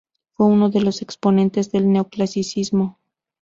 [0.33, 2.97] Fue uno de los exponentes del neoclasicismo.